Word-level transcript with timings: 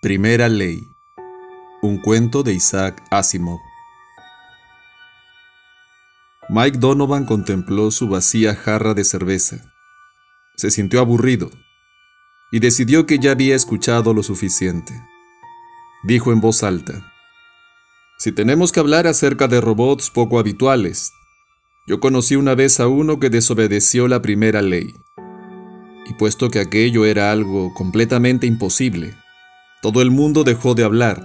Primera 0.00 0.48
Ley. 0.48 0.92
Un 1.82 1.98
cuento 1.98 2.44
de 2.44 2.54
Isaac 2.54 3.02
Asimov. 3.10 3.58
Mike 6.48 6.78
Donovan 6.78 7.26
contempló 7.26 7.90
su 7.90 8.06
vacía 8.06 8.54
jarra 8.54 8.94
de 8.94 9.02
cerveza. 9.02 9.56
Se 10.56 10.70
sintió 10.70 11.00
aburrido 11.00 11.50
y 12.52 12.60
decidió 12.60 13.06
que 13.06 13.18
ya 13.18 13.32
había 13.32 13.56
escuchado 13.56 14.14
lo 14.14 14.22
suficiente. 14.22 14.94
Dijo 16.04 16.30
en 16.30 16.40
voz 16.40 16.62
alta, 16.62 17.12
Si 18.20 18.30
tenemos 18.30 18.70
que 18.70 18.78
hablar 18.78 19.08
acerca 19.08 19.48
de 19.48 19.60
robots 19.60 20.10
poco 20.10 20.38
habituales, 20.38 21.10
yo 21.88 21.98
conocí 21.98 22.36
una 22.36 22.54
vez 22.54 22.78
a 22.78 22.86
uno 22.86 23.18
que 23.18 23.30
desobedeció 23.30 24.06
la 24.06 24.22
primera 24.22 24.62
ley. 24.62 24.94
Y 26.06 26.14
puesto 26.14 26.50
que 26.50 26.60
aquello 26.60 27.04
era 27.04 27.32
algo 27.32 27.74
completamente 27.74 28.46
imposible, 28.46 29.16
todo 29.82 30.02
el 30.02 30.10
mundo 30.10 30.44
dejó 30.44 30.74
de 30.74 30.84
hablar 30.84 31.22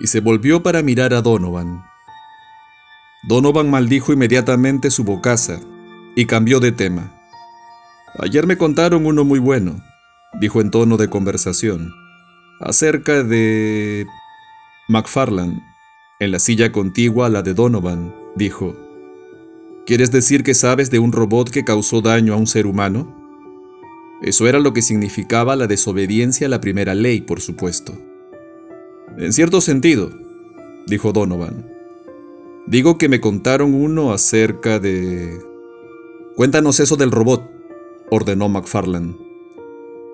y 0.00 0.06
se 0.06 0.20
volvió 0.20 0.62
para 0.62 0.82
mirar 0.82 1.12
a 1.12 1.22
Donovan. 1.22 1.84
Donovan 3.28 3.70
maldijo 3.70 4.12
inmediatamente 4.12 4.90
su 4.90 5.04
bocaza 5.04 5.60
y 6.16 6.26
cambió 6.26 6.60
de 6.60 6.72
tema. 6.72 7.12
Ayer 8.18 8.46
me 8.46 8.56
contaron 8.56 9.06
uno 9.06 9.24
muy 9.24 9.38
bueno, 9.38 9.82
dijo 10.40 10.60
en 10.60 10.70
tono 10.70 10.96
de 10.96 11.08
conversación, 11.08 11.92
acerca 12.60 13.22
de... 13.22 14.06
McFarland, 14.88 15.60
en 16.18 16.30
la 16.30 16.38
silla 16.38 16.72
contigua 16.72 17.26
a 17.26 17.28
la 17.28 17.42
de 17.42 17.52
Donovan, 17.52 18.14
dijo, 18.36 18.74
¿Quieres 19.84 20.10
decir 20.12 20.42
que 20.42 20.54
sabes 20.54 20.90
de 20.90 20.98
un 20.98 21.12
robot 21.12 21.50
que 21.50 21.64
causó 21.64 22.00
daño 22.00 22.34
a 22.34 22.36
un 22.36 22.46
ser 22.46 22.66
humano? 22.66 23.17
Eso 24.22 24.48
era 24.48 24.58
lo 24.58 24.72
que 24.72 24.82
significaba 24.82 25.54
la 25.56 25.66
desobediencia 25.66 26.46
a 26.46 26.50
la 26.50 26.60
primera 26.60 26.94
ley, 26.94 27.20
por 27.20 27.40
supuesto. 27.40 27.92
En 29.16 29.32
cierto 29.32 29.60
sentido, 29.60 30.10
dijo 30.86 31.12
Donovan. 31.12 31.66
Digo 32.66 32.98
que 32.98 33.08
me 33.08 33.20
contaron 33.20 33.74
uno 33.74 34.12
acerca 34.12 34.78
de... 34.78 35.40
Cuéntanos 36.36 36.80
eso 36.80 36.96
del 36.96 37.10
robot, 37.10 37.48
ordenó 38.10 38.48
McFarland. 38.48 39.16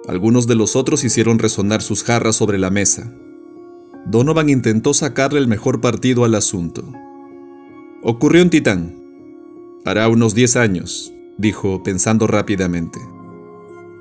Algunos 0.07 0.47
de 0.47 0.55
los 0.55 0.77
otros 0.77 1.03
hicieron 1.03 1.39
resonar 1.39 1.81
sus 1.81 2.05
jarras 2.05 2.37
sobre 2.37 2.59
la 2.59 2.71
mesa. 2.71 3.11
Donovan 4.07 4.51
intentó 4.51 4.93
sacarle 4.93 5.39
el 5.39 5.49
mejor 5.49 5.81
partido 5.81 6.25
al 6.25 6.35
asunto. 6.35 6.85
Ocurrió 8.03 8.43
en 8.43 8.51
Titán. 8.51 8.95
Hará 9.87 10.09
unos 10.09 10.35
10 10.35 10.57
años, 10.57 11.13
dijo 11.39 11.83
pensando 11.83 12.27
rápidamente. 12.27 13.01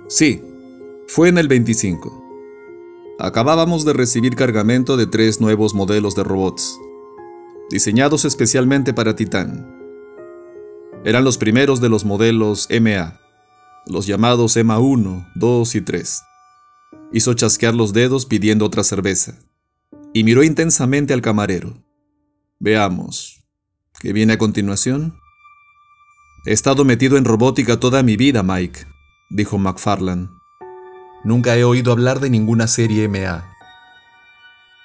Sí, 0.07 0.41
fue 1.07 1.29
en 1.29 1.37
el 1.37 1.47
25. 1.47 2.23
Acabábamos 3.19 3.85
de 3.85 3.93
recibir 3.93 4.35
cargamento 4.35 4.97
de 4.97 5.07
tres 5.07 5.39
nuevos 5.39 5.73
modelos 5.73 6.15
de 6.15 6.23
robots, 6.23 6.77
diseñados 7.69 8.25
especialmente 8.25 8.93
para 8.93 9.15
Titán. 9.15 9.69
Eran 11.05 11.23
los 11.23 11.37
primeros 11.37 11.79
de 11.79 11.89
los 11.89 12.05
modelos 12.05 12.67
MA, 12.81 13.19
los 13.85 14.07
llamados 14.07 14.57
EMA 14.57 14.79
1, 14.79 15.31
2 15.35 15.75
y 15.75 15.81
3. 15.81 16.21
Hizo 17.11 17.33
chasquear 17.33 17.75
los 17.75 17.93
dedos 17.93 18.25
pidiendo 18.25 18.65
otra 18.65 18.83
cerveza, 18.83 19.35
y 20.13 20.23
miró 20.23 20.43
intensamente 20.43 21.13
al 21.13 21.21
camarero. 21.21 21.73
Veamos, 22.59 23.43
¿qué 23.99 24.13
viene 24.13 24.33
a 24.33 24.37
continuación? 24.37 25.15
He 26.45 26.53
estado 26.53 26.83
metido 26.83 27.17
en 27.17 27.25
robótica 27.25 27.79
toda 27.79 28.03
mi 28.03 28.17
vida, 28.17 28.43
Mike, 28.43 28.85
dijo 29.33 29.57
McFarland. 29.57 30.29
Nunca 31.23 31.57
he 31.57 31.63
oído 31.63 31.91
hablar 31.91 32.19
de 32.19 32.29
ninguna 32.29 32.67
serie 32.67 33.07
MA. 33.07 33.49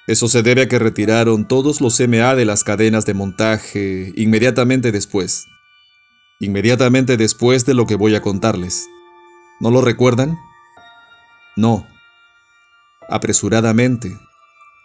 Eso 0.07 0.27
se 0.27 0.41
debe 0.41 0.63
a 0.63 0.67
que 0.67 0.79
retiraron 0.79 1.47
todos 1.47 1.81
los 1.81 1.99
MA 1.99 2.33
de 2.35 2.45
las 2.45 2.63
cadenas 2.63 3.05
de 3.05 3.13
montaje 3.13 4.11
inmediatamente 4.15 4.91
después. 4.91 5.45
Inmediatamente 6.39 7.15
después 7.15 7.65
de 7.65 7.75
lo 7.75 7.85
que 7.85 7.95
voy 7.95 8.15
a 8.15 8.21
contarles. 8.21 8.87
¿No 9.59 9.69
lo 9.69 9.81
recuerdan? 9.81 10.39
No. 11.55 11.85
Apresuradamente, 13.07 14.17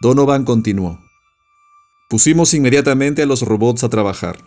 Donovan 0.01 0.45
continuó. 0.45 0.99
Pusimos 2.09 2.53
inmediatamente 2.53 3.23
a 3.23 3.25
los 3.25 3.41
robots 3.41 3.83
a 3.83 3.89
trabajar. 3.89 4.37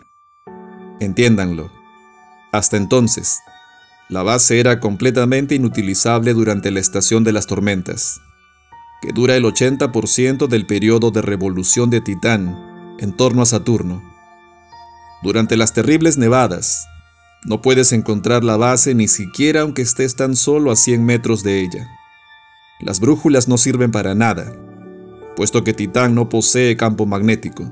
Entiéndanlo. 1.01 1.69
Hasta 2.51 2.77
entonces, 2.77 3.39
la 4.09 4.23
base 4.23 4.59
era 4.59 4.79
completamente 4.79 5.53
inutilizable 5.53 6.33
durante 6.33 6.71
la 6.71 6.79
estación 6.79 7.23
de 7.23 7.31
las 7.31 7.45
tormentas, 7.45 8.21
que 9.03 9.13
dura 9.13 9.35
el 9.35 9.43
80% 9.43 10.47
del 10.47 10.65
periodo 10.65 11.11
de 11.11 11.21
revolución 11.21 11.91
de 11.91 12.01
Titán 12.01 12.57
en 12.97 13.15
torno 13.15 13.43
a 13.43 13.45
Saturno. 13.45 14.01
Durante 15.21 15.57
las 15.57 15.73
terribles 15.73 16.17
nevadas, 16.17 16.87
no 17.45 17.61
puedes 17.61 17.93
encontrar 17.93 18.43
la 18.43 18.57
base 18.57 18.95
ni 18.95 19.07
siquiera 19.07 19.61
aunque 19.61 19.83
estés 19.83 20.15
tan 20.15 20.35
solo 20.35 20.71
a 20.71 20.75
100 20.75 21.05
metros 21.05 21.43
de 21.43 21.61
ella. 21.61 21.87
Las 22.81 22.99
brújulas 22.99 23.47
no 23.47 23.57
sirven 23.57 23.91
para 23.91 24.15
nada, 24.15 24.51
puesto 25.35 25.63
que 25.63 25.73
Titán 25.73 26.15
no 26.15 26.29
posee 26.29 26.75
campo 26.75 27.05
magnético. 27.05 27.71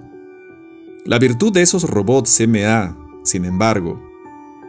La 1.04 1.18
virtud 1.18 1.52
de 1.52 1.64
esos 1.64 1.84
robots 1.84 2.40
MA, 2.48 2.96
sin 3.24 3.46
embargo, 3.46 4.07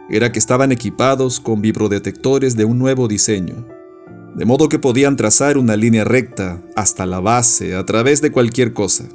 era 0.09 0.31
que 0.31 0.39
estaban 0.39 0.71
equipados 0.71 1.39
con 1.39 1.61
vibrodetectores 1.61 2.55
de 2.55 2.65
un 2.65 2.79
nuevo 2.79 3.07
diseño, 3.07 3.65
de 4.35 4.45
modo 4.45 4.69
que 4.69 4.79
podían 4.79 5.15
trazar 5.15 5.57
una 5.57 5.75
línea 5.75 6.03
recta 6.03 6.61
hasta 6.75 7.05
la 7.05 7.19
base 7.19 7.75
a 7.75 7.85
través 7.85 8.21
de 8.21 8.31
cualquier 8.31 8.73
cosa. 8.73 9.05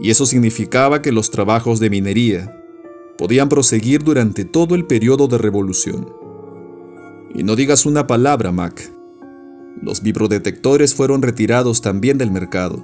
Y 0.00 0.10
eso 0.10 0.26
significaba 0.26 1.02
que 1.02 1.12
los 1.12 1.30
trabajos 1.30 1.78
de 1.78 1.90
minería 1.90 2.60
podían 3.18 3.48
proseguir 3.48 4.02
durante 4.02 4.44
todo 4.44 4.74
el 4.74 4.86
periodo 4.86 5.28
de 5.28 5.38
revolución. 5.38 6.08
Y 7.34 7.42
no 7.42 7.56
digas 7.56 7.86
una 7.86 8.06
palabra, 8.06 8.52
Mac. 8.52 8.90
Los 9.82 10.02
vibrodetectores 10.02 10.94
fueron 10.94 11.20
retirados 11.20 11.82
también 11.82 12.16
del 12.16 12.30
mercado. 12.30 12.82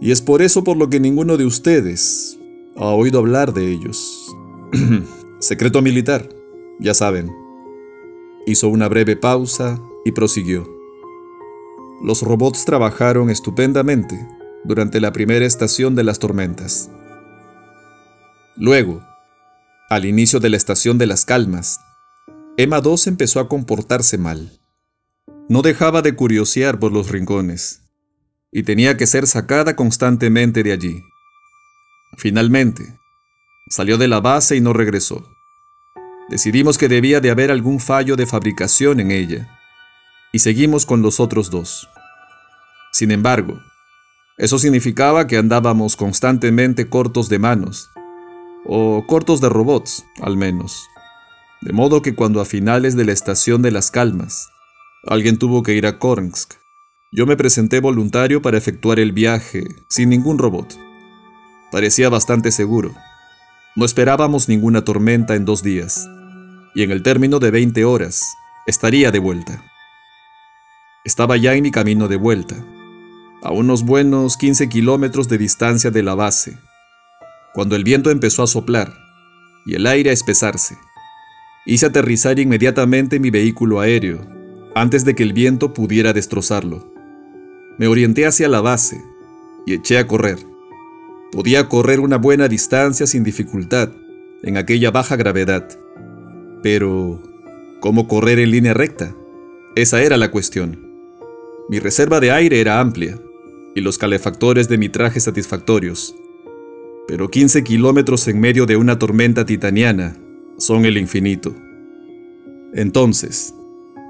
Y 0.00 0.12
es 0.12 0.22
por 0.22 0.42
eso 0.42 0.62
por 0.64 0.76
lo 0.76 0.88
que 0.88 1.00
ninguno 1.00 1.36
de 1.36 1.46
ustedes 1.46 2.38
ha 2.76 2.86
oído 2.86 3.18
hablar 3.18 3.52
de 3.52 3.70
ellos. 3.70 4.34
Secreto 5.40 5.80
militar, 5.80 6.28
ya 6.78 6.92
saben. 6.92 7.34
Hizo 8.46 8.68
una 8.68 8.88
breve 8.88 9.16
pausa 9.16 9.80
y 10.04 10.12
prosiguió. 10.12 10.68
Los 12.04 12.20
robots 12.20 12.66
trabajaron 12.66 13.30
estupendamente 13.30 14.28
durante 14.64 15.00
la 15.00 15.12
primera 15.12 15.46
estación 15.46 15.94
de 15.94 16.04
las 16.04 16.18
tormentas. 16.18 16.90
Luego, 18.54 19.02
al 19.88 20.04
inicio 20.04 20.40
de 20.40 20.50
la 20.50 20.58
estación 20.58 20.98
de 20.98 21.06
las 21.06 21.24
calmas, 21.24 21.80
Emma 22.58 22.82
2 22.82 23.06
empezó 23.06 23.40
a 23.40 23.48
comportarse 23.48 24.18
mal. 24.18 24.60
No 25.48 25.62
dejaba 25.62 26.02
de 26.02 26.14
curiosear 26.14 26.78
por 26.78 26.92
los 26.92 27.10
rincones 27.10 27.80
y 28.52 28.64
tenía 28.64 28.98
que 28.98 29.06
ser 29.06 29.26
sacada 29.26 29.74
constantemente 29.74 30.62
de 30.62 30.72
allí. 30.72 31.00
Finalmente, 32.18 32.99
Salió 33.70 33.98
de 33.98 34.08
la 34.08 34.18
base 34.20 34.56
y 34.56 34.60
no 34.60 34.72
regresó. 34.72 35.32
Decidimos 36.28 36.76
que 36.76 36.88
debía 36.88 37.20
de 37.20 37.30
haber 37.30 37.52
algún 37.52 37.78
fallo 37.78 38.16
de 38.16 38.26
fabricación 38.26 38.98
en 38.98 39.12
ella, 39.12 39.48
y 40.32 40.40
seguimos 40.40 40.86
con 40.86 41.02
los 41.02 41.20
otros 41.20 41.50
dos. 41.50 41.88
Sin 42.90 43.12
embargo, 43.12 43.60
eso 44.38 44.58
significaba 44.58 45.28
que 45.28 45.36
andábamos 45.36 45.94
constantemente 45.94 46.88
cortos 46.88 47.28
de 47.28 47.38
manos, 47.38 47.90
o 48.66 49.04
cortos 49.06 49.40
de 49.40 49.48
robots, 49.48 50.04
al 50.20 50.36
menos. 50.36 50.84
De 51.60 51.72
modo 51.72 52.02
que 52.02 52.16
cuando 52.16 52.40
a 52.40 52.44
finales 52.46 52.96
de 52.96 53.04
la 53.04 53.12
estación 53.12 53.62
de 53.62 53.70
las 53.70 53.92
calmas, 53.92 54.48
alguien 55.06 55.38
tuvo 55.38 55.62
que 55.62 55.74
ir 55.74 55.86
a 55.86 56.00
Kornsk, 56.00 56.54
yo 57.12 57.24
me 57.24 57.36
presenté 57.36 57.78
voluntario 57.78 58.42
para 58.42 58.58
efectuar 58.58 58.98
el 58.98 59.12
viaje 59.12 59.84
sin 59.88 60.08
ningún 60.08 60.38
robot. 60.38 60.76
Parecía 61.70 62.08
bastante 62.08 62.50
seguro. 62.50 62.94
No 63.80 63.86
esperábamos 63.86 64.46
ninguna 64.46 64.84
tormenta 64.84 65.34
en 65.36 65.46
dos 65.46 65.62
días, 65.62 66.06
y 66.74 66.82
en 66.82 66.90
el 66.90 67.02
término 67.02 67.38
de 67.38 67.50
20 67.50 67.86
horas 67.86 68.36
estaría 68.66 69.10
de 69.10 69.18
vuelta. 69.18 69.64
Estaba 71.02 71.38
ya 71.38 71.54
en 71.54 71.62
mi 71.62 71.70
camino 71.70 72.06
de 72.06 72.16
vuelta, 72.16 72.62
a 73.42 73.52
unos 73.52 73.86
buenos 73.86 74.36
15 74.36 74.68
kilómetros 74.68 75.30
de 75.30 75.38
distancia 75.38 75.90
de 75.90 76.02
la 76.02 76.14
base, 76.14 76.58
cuando 77.54 77.74
el 77.74 77.82
viento 77.82 78.10
empezó 78.10 78.42
a 78.42 78.46
soplar 78.46 78.92
y 79.64 79.76
el 79.76 79.86
aire 79.86 80.10
a 80.10 80.12
espesarse. 80.12 80.76
Hice 81.64 81.86
aterrizar 81.86 82.38
inmediatamente 82.38 83.18
mi 83.18 83.30
vehículo 83.30 83.80
aéreo, 83.80 84.20
antes 84.74 85.06
de 85.06 85.14
que 85.14 85.22
el 85.22 85.32
viento 85.32 85.72
pudiera 85.72 86.12
destrozarlo. 86.12 86.92
Me 87.78 87.86
orienté 87.86 88.26
hacia 88.26 88.46
la 88.46 88.60
base 88.60 89.02
y 89.64 89.72
eché 89.72 89.96
a 89.96 90.06
correr. 90.06 90.49
Podía 91.32 91.68
correr 91.68 92.00
una 92.00 92.18
buena 92.18 92.48
distancia 92.48 93.06
sin 93.06 93.22
dificultad 93.22 93.90
en 94.42 94.56
aquella 94.56 94.90
baja 94.90 95.16
gravedad. 95.16 95.68
Pero, 96.62 97.22
¿cómo 97.80 98.08
correr 98.08 98.38
en 98.38 98.50
línea 98.50 98.74
recta? 98.74 99.14
Esa 99.76 100.02
era 100.02 100.16
la 100.16 100.30
cuestión. 100.30 100.90
Mi 101.68 101.78
reserva 101.78 102.18
de 102.20 102.32
aire 102.32 102.60
era 102.60 102.80
amplia, 102.80 103.18
y 103.74 103.80
los 103.80 103.98
calefactores 103.98 104.68
de 104.68 104.78
mi 104.78 104.88
traje 104.88 105.20
satisfactorios, 105.20 106.16
pero 107.06 107.28
15 107.28 107.64
kilómetros 107.64 108.26
en 108.28 108.40
medio 108.40 108.66
de 108.66 108.76
una 108.76 108.98
tormenta 108.98 109.44
titaniana 109.44 110.16
son 110.58 110.84
el 110.84 110.96
infinito. 110.96 111.54
Entonces, 112.72 113.54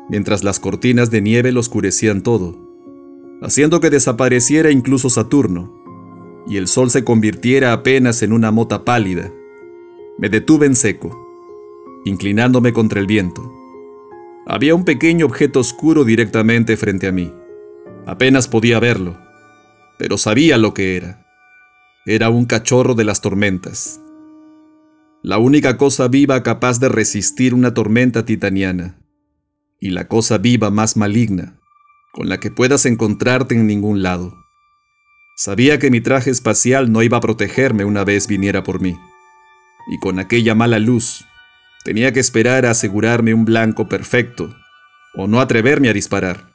mientras 0.08 0.44
las 0.44 0.60
cortinas 0.60 1.10
de 1.10 1.20
nieve 1.20 1.52
lo 1.52 1.60
oscurecían 1.60 2.22
todo, 2.22 2.58
haciendo 3.42 3.80
que 3.80 3.90
desapareciera 3.90 4.70
incluso 4.70 5.08
Saturno, 5.08 5.79
y 6.50 6.56
el 6.56 6.66
sol 6.66 6.90
se 6.90 7.04
convirtiera 7.04 7.72
apenas 7.72 8.22
en 8.22 8.32
una 8.32 8.50
mota 8.50 8.84
pálida, 8.84 9.32
me 10.18 10.28
detuve 10.28 10.66
en 10.66 10.74
seco, 10.74 11.16
inclinándome 12.04 12.72
contra 12.72 12.98
el 12.98 13.06
viento. 13.06 13.54
Había 14.48 14.74
un 14.74 14.84
pequeño 14.84 15.26
objeto 15.26 15.60
oscuro 15.60 16.04
directamente 16.04 16.76
frente 16.76 17.06
a 17.06 17.12
mí. 17.12 17.32
Apenas 18.04 18.48
podía 18.48 18.80
verlo, 18.80 19.16
pero 19.96 20.18
sabía 20.18 20.58
lo 20.58 20.74
que 20.74 20.96
era. 20.96 21.24
Era 22.04 22.30
un 22.30 22.46
cachorro 22.46 22.94
de 22.94 23.04
las 23.04 23.20
tormentas. 23.20 24.00
La 25.22 25.38
única 25.38 25.76
cosa 25.76 26.08
viva 26.08 26.42
capaz 26.42 26.80
de 26.80 26.88
resistir 26.88 27.54
una 27.54 27.74
tormenta 27.74 28.24
titaniana. 28.24 28.98
Y 29.78 29.90
la 29.90 30.08
cosa 30.08 30.38
viva 30.38 30.70
más 30.70 30.96
maligna, 30.96 31.60
con 32.12 32.28
la 32.28 32.40
que 32.40 32.50
puedas 32.50 32.86
encontrarte 32.86 33.54
en 33.54 33.68
ningún 33.68 34.02
lado. 34.02 34.39
Sabía 35.42 35.78
que 35.78 35.90
mi 35.90 36.02
traje 36.02 36.28
espacial 36.28 36.92
no 36.92 37.02
iba 37.02 37.16
a 37.16 37.20
protegerme 37.22 37.86
una 37.86 38.04
vez 38.04 38.26
viniera 38.26 38.62
por 38.62 38.82
mí. 38.82 38.98
Y 39.90 39.98
con 39.98 40.18
aquella 40.18 40.54
mala 40.54 40.78
luz, 40.78 41.24
tenía 41.82 42.12
que 42.12 42.20
esperar 42.20 42.66
a 42.66 42.72
asegurarme 42.72 43.32
un 43.32 43.46
blanco 43.46 43.88
perfecto, 43.88 44.54
o 45.14 45.28
no 45.28 45.40
atreverme 45.40 45.88
a 45.88 45.94
disparar. 45.94 46.52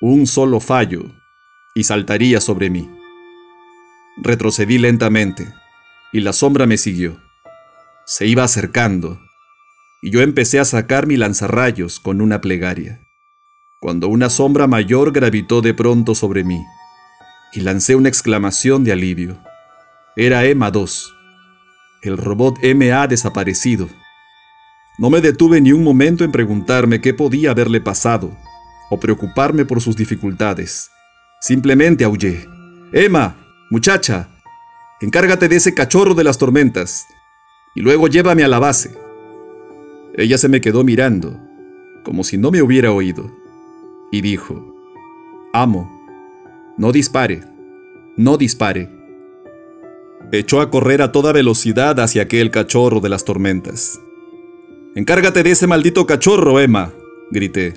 Un 0.00 0.28
solo 0.28 0.60
fallo, 0.60 1.02
y 1.74 1.82
saltaría 1.82 2.40
sobre 2.40 2.70
mí. 2.70 2.88
Retrocedí 4.22 4.78
lentamente, 4.78 5.52
y 6.12 6.20
la 6.20 6.32
sombra 6.32 6.64
me 6.64 6.76
siguió. 6.76 7.20
Se 8.04 8.24
iba 8.24 8.44
acercando, 8.44 9.20
y 10.00 10.12
yo 10.12 10.20
empecé 10.20 10.60
a 10.60 10.64
sacar 10.64 11.08
mi 11.08 11.16
lanzarrayos 11.16 11.98
con 11.98 12.20
una 12.20 12.40
plegaria, 12.40 13.00
cuando 13.80 14.06
una 14.06 14.30
sombra 14.30 14.68
mayor 14.68 15.10
gravitó 15.10 15.60
de 15.60 15.74
pronto 15.74 16.14
sobre 16.14 16.44
mí 16.44 16.62
y 17.56 17.60
lancé 17.60 17.96
una 17.96 18.10
exclamación 18.10 18.84
de 18.84 18.92
alivio. 18.92 19.38
Era 20.14 20.44
Emma 20.44 20.70
2. 20.70 21.14
El 22.02 22.18
robot 22.18 22.58
M 22.60 22.92
ha 22.92 23.06
desaparecido. 23.06 23.88
No 24.98 25.08
me 25.08 25.22
detuve 25.22 25.62
ni 25.62 25.72
un 25.72 25.82
momento 25.82 26.22
en 26.22 26.32
preguntarme 26.32 27.00
qué 27.00 27.14
podía 27.14 27.52
haberle 27.52 27.80
pasado 27.80 28.36
o 28.90 29.00
preocuparme 29.00 29.64
por 29.64 29.80
sus 29.80 29.96
dificultades. 29.96 30.90
Simplemente 31.40 32.04
aullé. 32.04 32.46
Emma, 32.92 33.36
muchacha, 33.70 34.28
encárgate 35.00 35.48
de 35.48 35.56
ese 35.56 35.74
cachorro 35.74 36.14
de 36.14 36.24
las 36.24 36.36
tormentas 36.36 37.06
y 37.74 37.80
luego 37.80 38.06
llévame 38.08 38.44
a 38.44 38.48
la 38.48 38.58
base. 38.58 38.94
Ella 40.14 40.36
se 40.36 40.50
me 40.50 40.60
quedó 40.60 40.84
mirando, 40.84 41.40
como 42.04 42.22
si 42.22 42.36
no 42.36 42.50
me 42.50 42.60
hubiera 42.60 42.92
oído, 42.92 43.30
y 44.12 44.20
dijo, 44.20 44.74
Amo, 45.54 45.95
no 46.78 46.92
dispare. 46.92 47.42
No 48.16 48.36
dispare. 48.36 48.90
Echó 50.30 50.60
a 50.60 50.70
correr 50.70 51.00
a 51.00 51.10
toda 51.10 51.32
velocidad 51.32 51.98
hacia 52.00 52.22
aquel 52.22 52.50
cachorro 52.50 53.00
de 53.00 53.08
las 53.08 53.24
tormentas. 53.24 53.98
Encárgate 54.94 55.42
de 55.42 55.52
ese 55.52 55.66
maldito 55.66 56.06
cachorro, 56.06 56.60
Emma, 56.60 56.92
grité. 57.30 57.74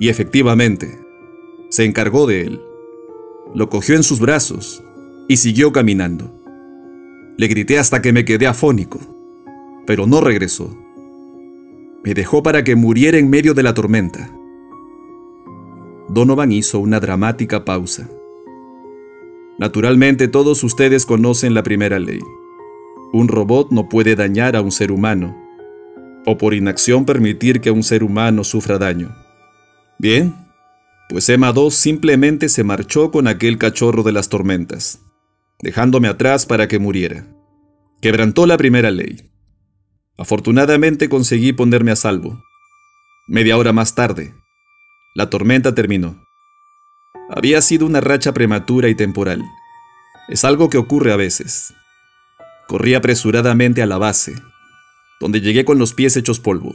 Y 0.00 0.08
efectivamente, 0.08 0.98
se 1.68 1.84
encargó 1.84 2.26
de 2.26 2.42
él. 2.42 2.60
Lo 3.54 3.68
cogió 3.68 3.94
en 3.94 4.02
sus 4.02 4.18
brazos 4.18 4.82
y 5.28 5.36
siguió 5.36 5.72
caminando. 5.72 6.32
Le 7.36 7.46
grité 7.48 7.78
hasta 7.78 8.02
que 8.02 8.12
me 8.12 8.24
quedé 8.24 8.46
afónico, 8.46 8.98
pero 9.86 10.06
no 10.06 10.20
regresó. 10.20 10.76
Me 12.02 12.14
dejó 12.14 12.42
para 12.42 12.64
que 12.64 12.74
muriera 12.74 13.18
en 13.18 13.30
medio 13.30 13.54
de 13.54 13.62
la 13.62 13.74
tormenta. 13.74 14.30
Donovan 16.12 16.52
hizo 16.52 16.78
una 16.78 17.00
dramática 17.00 17.64
pausa. 17.64 18.06
Naturalmente 19.58 20.28
todos 20.28 20.62
ustedes 20.62 21.06
conocen 21.06 21.54
la 21.54 21.62
primera 21.62 21.98
ley. 21.98 22.20
Un 23.14 23.28
robot 23.28 23.70
no 23.70 23.88
puede 23.88 24.14
dañar 24.14 24.54
a 24.54 24.60
un 24.60 24.72
ser 24.72 24.92
humano, 24.92 25.34
o 26.26 26.36
por 26.36 26.52
inacción 26.52 27.06
permitir 27.06 27.62
que 27.62 27.70
un 27.70 27.82
ser 27.82 28.04
humano 28.04 28.44
sufra 28.44 28.76
daño. 28.76 29.16
Bien, 29.98 30.34
pues 31.08 31.30
Emma 31.30 31.50
2 31.50 31.72
simplemente 31.72 32.50
se 32.50 32.62
marchó 32.62 33.10
con 33.10 33.26
aquel 33.26 33.56
cachorro 33.56 34.02
de 34.02 34.12
las 34.12 34.28
tormentas, 34.28 35.00
dejándome 35.62 36.08
atrás 36.08 36.44
para 36.44 36.68
que 36.68 36.78
muriera. 36.78 37.26
Quebrantó 38.02 38.46
la 38.46 38.58
primera 38.58 38.90
ley. 38.90 39.30
Afortunadamente 40.18 41.08
conseguí 41.08 41.54
ponerme 41.54 41.90
a 41.90 41.96
salvo. 41.96 42.42
Media 43.28 43.56
hora 43.56 43.72
más 43.72 43.94
tarde, 43.94 44.34
la 45.14 45.28
tormenta 45.28 45.74
terminó. 45.74 46.16
Había 47.28 47.60
sido 47.60 47.86
una 47.86 48.00
racha 48.00 48.32
prematura 48.32 48.88
y 48.88 48.94
temporal. 48.94 49.42
Es 50.28 50.44
algo 50.44 50.70
que 50.70 50.78
ocurre 50.78 51.12
a 51.12 51.16
veces. 51.16 51.74
Corrí 52.66 52.94
apresuradamente 52.94 53.82
a 53.82 53.86
la 53.86 53.98
base, 53.98 54.34
donde 55.20 55.40
llegué 55.40 55.64
con 55.64 55.78
los 55.78 55.92
pies 55.92 56.16
hechos 56.16 56.40
polvo. 56.40 56.74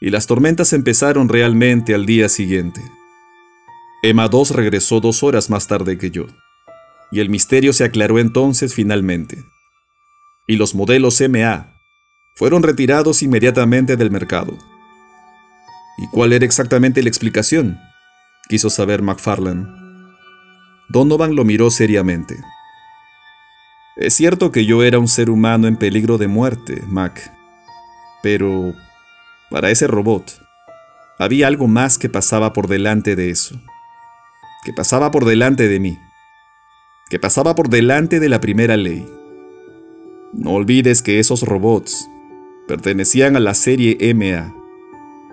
Y 0.00 0.10
las 0.10 0.26
tormentas 0.26 0.72
empezaron 0.72 1.28
realmente 1.28 1.94
al 1.94 2.06
día 2.06 2.28
siguiente. 2.28 2.82
Emma 4.02 4.28
2 4.28 4.50
regresó 4.50 5.00
dos 5.00 5.22
horas 5.22 5.50
más 5.50 5.66
tarde 5.66 5.98
que 5.98 6.10
yo, 6.10 6.26
y 7.10 7.20
el 7.20 7.28
misterio 7.28 7.72
se 7.72 7.84
aclaró 7.84 8.18
entonces 8.18 8.74
finalmente. 8.74 9.44
Y 10.46 10.56
los 10.56 10.74
modelos 10.74 11.20
MA 11.28 11.74
fueron 12.34 12.62
retirados 12.62 13.22
inmediatamente 13.22 13.96
del 13.96 14.10
mercado. 14.10 14.56
¿Y 16.00 16.06
cuál 16.06 16.32
era 16.32 16.46
exactamente 16.46 17.02
la 17.02 17.10
explicación? 17.10 17.78
Quiso 18.48 18.70
saber 18.70 19.02
McFarlane. 19.02 19.66
Donovan 20.88 21.36
lo 21.36 21.44
miró 21.44 21.70
seriamente. 21.70 22.40
Es 23.96 24.14
cierto 24.14 24.50
que 24.50 24.64
yo 24.64 24.82
era 24.82 24.98
un 24.98 25.08
ser 25.08 25.28
humano 25.28 25.68
en 25.68 25.76
peligro 25.76 26.16
de 26.16 26.26
muerte, 26.26 26.82
Mac. 26.88 27.30
Pero 28.22 28.72
para 29.50 29.70
ese 29.70 29.86
robot 29.88 30.40
había 31.18 31.46
algo 31.46 31.68
más 31.68 31.98
que 31.98 32.08
pasaba 32.08 32.54
por 32.54 32.66
delante 32.66 33.14
de 33.14 33.28
eso. 33.28 33.60
Que 34.64 34.72
pasaba 34.72 35.10
por 35.10 35.26
delante 35.26 35.68
de 35.68 35.80
mí. 35.80 35.98
Que 37.10 37.18
pasaba 37.18 37.54
por 37.54 37.68
delante 37.68 38.20
de 38.20 38.28
la 38.30 38.40
primera 38.40 38.78
ley. 38.78 39.06
No 40.32 40.52
olvides 40.52 41.02
que 41.02 41.18
esos 41.18 41.42
robots 41.42 42.08
pertenecían 42.66 43.36
a 43.36 43.40
la 43.40 43.52
serie 43.52 43.98
MA 44.14 44.59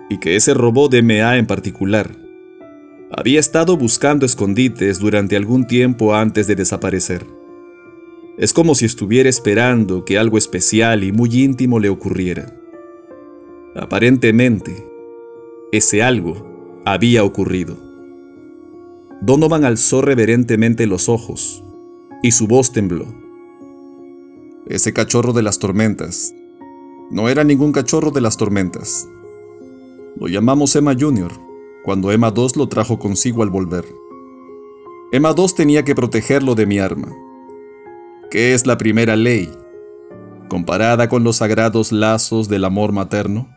y 0.08 0.18
que 0.18 0.36
ese 0.36 0.54
robot 0.54 0.90
de 0.92 0.98
en 0.98 1.46
particular 1.46 2.10
había 3.10 3.40
estado 3.40 3.76
buscando 3.76 4.26
escondites 4.26 4.98
durante 4.98 5.36
algún 5.36 5.66
tiempo 5.66 6.14
antes 6.14 6.46
de 6.46 6.56
desaparecer. 6.56 7.26
Es 8.36 8.52
como 8.52 8.74
si 8.74 8.84
estuviera 8.84 9.28
esperando 9.28 10.04
que 10.04 10.18
algo 10.18 10.38
especial 10.38 11.02
y 11.04 11.12
muy 11.12 11.42
íntimo 11.42 11.80
le 11.80 11.88
ocurriera. 11.88 12.54
Aparentemente, 13.74 14.86
ese 15.72 16.02
algo 16.02 16.80
había 16.84 17.24
ocurrido. 17.24 17.76
Donovan 19.20 19.64
alzó 19.64 20.02
reverentemente 20.02 20.86
los 20.86 21.08
ojos 21.08 21.64
y 22.22 22.30
su 22.30 22.46
voz 22.46 22.72
tembló. 22.72 23.06
Ese 24.66 24.92
cachorro 24.92 25.32
de 25.32 25.42
las 25.42 25.58
tormentas 25.58 26.34
no 27.10 27.28
era 27.28 27.42
ningún 27.42 27.72
cachorro 27.72 28.10
de 28.10 28.20
las 28.20 28.36
tormentas. 28.36 29.08
Lo 30.20 30.26
llamamos 30.26 30.74
Emma 30.74 30.96
Jr., 30.98 31.30
cuando 31.84 32.10
Emma 32.10 32.32
2 32.32 32.56
lo 32.56 32.68
trajo 32.68 32.98
consigo 32.98 33.44
al 33.44 33.50
volver. 33.50 33.84
Emma 35.12 35.32
2 35.32 35.54
tenía 35.54 35.84
que 35.84 35.94
protegerlo 35.94 36.56
de 36.56 36.66
mi 36.66 36.80
arma, 36.80 37.14
que 38.28 38.52
es 38.52 38.66
la 38.66 38.76
primera 38.76 39.14
ley, 39.14 39.48
comparada 40.48 41.08
con 41.08 41.22
los 41.22 41.36
sagrados 41.36 41.92
lazos 41.92 42.48
del 42.48 42.64
amor 42.64 42.90
materno. 42.90 43.48